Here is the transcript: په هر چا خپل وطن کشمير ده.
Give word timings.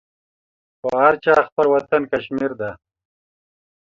په 0.81 0.89
هر 1.03 1.13
چا 1.23 1.33
خپل 1.47 1.65
وطن 1.73 2.01
کشمير 2.11 2.51
ده. 2.59 2.71